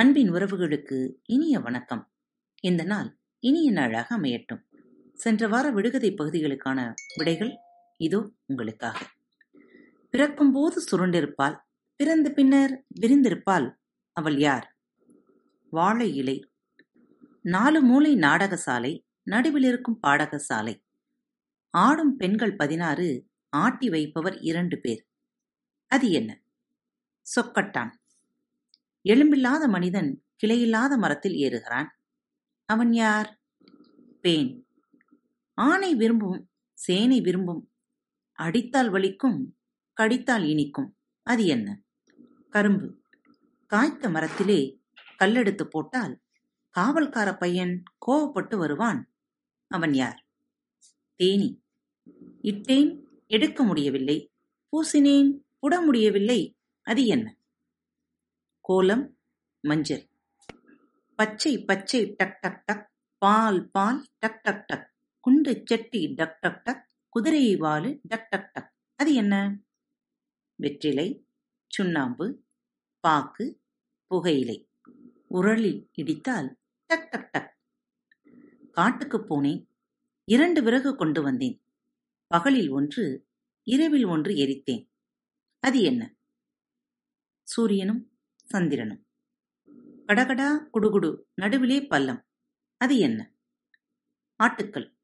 [0.00, 2.10] அன்பின் உறவுகளுக்கு இனிய வணக்கம்.
[2.60, 4.62] இந்த நாள் இனிய நாளாக அமையட்டும்.
[5.14, 7.56] சென்ற வார விடுகதை பகுதிகளுக்கான விடைகள்
[7.96, 9.06] இதோ உங்களுக்காக.
[10.10, 11.58] பிறக்கும்போது சுருண்டிருப்பாள்
[11.96, 13.74] பிறந்த பின்னர் விரிந்திருப்பாள்
[14.12, 14.76] அவள் யார்?
[15.70, 16.50] வாழை இலை.
[17.42, 20.82] நாலு மூலை நாடகசாலை நடுவில் இருக்கும் பாடகசாலை
[21.70, 25.06] ஆடும் பெண்கள் பதினாறு ஆட்டி வைப்பவர் இரண்டு பேர்.
[25.86, 26.40] அது என்ன?
[27.36, 27.90] சொக்கட்டான்
[29.08, 31.86] எலும்பில்லாத மனிதன் கிளையில்லாத மரத்தில் ஏறுகிறான்.
[32.64, 33.40] அவன் யார்?
[34.22, 34.62] பேன்.
[35.54, 37.72] ஆனை விரும்பும் சேனை விரும்பும்
[38.32, 39.56] அடித்தால் வலிக்கும்
[39.92, 41.82] கடித்தால் இனிக்கும் அது என்ன?
[42.48, 43.02] கரும்பு.
[43.66, 44.80] காய்த்த மரத்திலே
[45.18, 46.20] கல்லெடுத்து போட்டால்
[46.78, 49.12] காவல்கார பையன் கோவப்பட்டு வருவான்.
[49.66, 50.28] அவன் யார்?
[51.14, 51.62] தேனி.
[52.42, 54.32] இட்டேன் எடுக்க முடியவில்லை.
[54.72, 56.58] பூசினேன் புட முடியவில்லை.
[56.82, 57.39] அது என்ன?
[58.70, 59.18] கோலம்
[59.60, 60.08] மஞ்சள்.
[61.16, 62.90] பச்சை பச்சை டக் டக் டக்.
[63.18, 64.94] பால் பால் டக் டக் டக்.
[65.20, 66.90] குண்டு செட்டி டக் டக் டக்.
[67.08, 68.74] குதிரை வாலு டக் டக் டக்.
[68.96, 69.62] அது என்ன?
[70.54, 71.26] வெற்றிலை
[71.66, 72.44] சுண்ணாம்பு
[73.00, 73.60] பாக்கு
[74.06, 74.70] புகையிலை.
[75.30, 76.54] உரலில் இடித்தால்
[76.86, 77.58] டக் டக் டக்.
[78.72, 79.66] காட்டுக்கு போனேன்.
[80.24, 81.62] இரண்டு விறகு கொண்டு வந்தேன்.
[82.26, 83.26] பகலில் ஒன்று
[83.62, 84.90] இரவில் ஒன்று எரித்தேன்.
[85.60, 86.14] அது என்ன?
[87.42, 88.09] சூரியனும்
[88.54, 89.06] சந்திரனும்.
[90.06, 92.22] கடகடா குடுகுடு நடுவிலே பல்லம்
[92.76, 93.34] அது என்ன?
[94.44, 94.96] ஆட்டுக்கள்.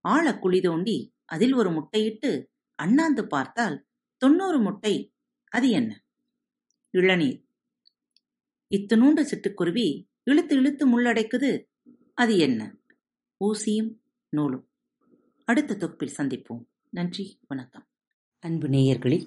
[0.00, 5.14] ஆழ குழி தோண்டி அதில் ஒரு முட்டையிட்டு அண்ணாந்து பார்த்தால் தொண்ணூறு முட்டை.
[5.48, 6.04] அது என்ன?
[6.90, 7.46] இளநீர்.
[8.70, 11.64] இத்தனூண்டு சிட்டுக்குருவி இழுத்து இழுத்து முள்ளடைக்குது.
[12.14, 12.76] அது என்ன?
[13.44, 14.70] ஊசியும் நூலும்.
[15.44, 16.64] அடுத்த தொகுப்பில் சந்திப்போம்.
[16.90, 17.88] நன்றி வணக்கம்.
[18.38, 19.26] அன்பு நேயர்களில்